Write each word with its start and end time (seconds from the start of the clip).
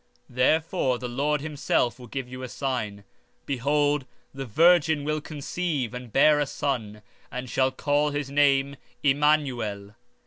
17:14 0.31 0.35
Therefore, 0.35 0.97
the 0.97 1.07
Lord 1.07 1.41
himself 1.41 1.97
shall 1.97 2.07
give 2.07 2.27
you 2.27 2.41
a 2.41 2.49
sign—Behold, 2.49 4.05
a 4.33 4.45
virgin 4.45 5.05
shall 5.05 5.21
conceive, 5.21 5.93
and 5.93 6.05
shall 6.05 6.09
bear 6.11 6.39
a 6.39 6.47
son, 6.47 7.03
and 7.31 7.47
shall 7.47 7.69
call 7.69 8.09
his 8.09 8.31
name 8.31 8.77
Immanuel. 9.03 9.93